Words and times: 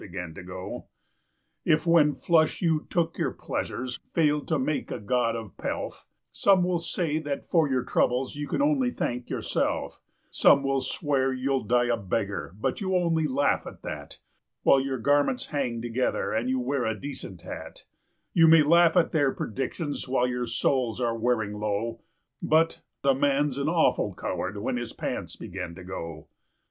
WHEN 0.01 0.11
YOUR 0.11 0.21
PANTS 0.23 0.33
BEGIN 0.33 0.33
TO 0.33 0.43
GO 0.49 0.85
67 1.65 1.73
If, 1.77 1.85
when 1.85 2.15
flush, 2.15 2.61
you 2.63 2.87
took 2.89 3.19
your 3.19 3.29
pleasure 3.33 3.85
failed 4.15 4.47
to 4.47 4.57
make 4.57 4.89
a 4.89 4.97
god 4.99 5.35
of 5.35 5.55
Pelf 5.57 6.07
Some 6.31 6.63
will 6.63 6.79
say 6.79 7.19
that 7.19 7.45
for 7.45 7.69
your 7.69 7.83
troubles 7.83 8.35
you 8.35 8.47
can 8.47 8.63
only 8.63 8.89
thank 8.89 9.29
yourself; 9.29 10.01
Some 10.31 10.63
will 10.63 10.81
swear 10.81 11.31
you'll 11.31 11.61
die 11.65 11.85
a 11.85 11.97
beggar, 11.97 12.55
but 12.59 12.81
you 12.81 12.95
only 12.95 13.27
laugh 13.27 13.67
at 13.67 13.83
that 13.83 14.17
While 14.63 14.79
your 14.81 14.97
garments 14.97 15.45
hang 15.53 15.83
together 15.83 16.33
and 16.33 16.49
you 16.49 16.59
wear 16.59 16.83
a 16.83 16.99
decent 16.99 17.43
hat; 17.43 17.85
You 18.33 18.47
may 18.47 18.63
laugh 18.63 18.97
at 18.97 19.11
their 19.11 19.31
predictions 19.31 20.07
while 20.07 20.25
your 20.25 20.47
soles 20.47 20.99
are 20.99 21.15
wearing 21.15 21.51
through 21.59 21.99
But 22.41 22.81
a 23.03 23.13
man's 23.13 23.59
an 23.59 23.69
awful 23.69 24.15
coward 24.15 24.57
when 24.57 24.77
his 24.77 24.93
pants 24.93 25.39
are 25.39 25.45
going 25.45 25.75
too 25.75 26.25